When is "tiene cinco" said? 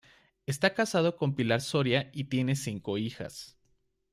2.23-2.97